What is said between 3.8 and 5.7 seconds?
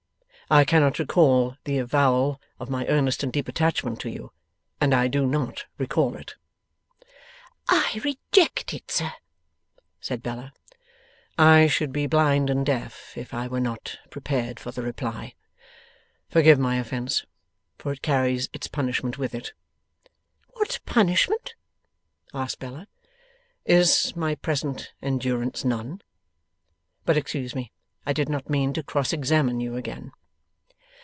to you, and I do not